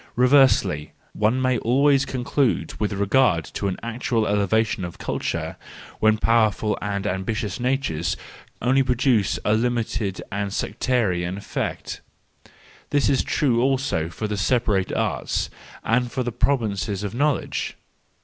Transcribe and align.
Reversely, 0.15 0.93
one 1.13 1.39
may 1.39 1.59
always 1.59 2.05
conclude 2.05 2.73
with 2.79 2.91
regard 2.91 3.45
to 3.53 3.67
an 3.67 3.77
actual 3.83 4.25
elevation 4.25 4.83
of 4.83 4.97
culture, 4.97 5.57
when 5.99 6.17
powerful 6.17 6.75
and 6.81 7.05
ambitious 7.05 7.59
natures 7.59 8.17
only 8.63 8.81
produce 8.81 9.37
a 9.45 9.53
limited 9.53 10.19
and 10.31 10.51
sectarian 10.51 11.37
effect: 11.37 12.01
this 12.89 13.09
is 13.09 13.23
true 13.23 13.61
also 13.61 14.09
for 14.09 14.27
the 14.27 14.37
separate 14.37 14.91
arts, 14.91 15.51
and 15.83 16.11
for 16.11 16.23
the 16.23 16.31
provinces 16.31 17.03
of 17.03 17.13
knowledge. 17.13 17.77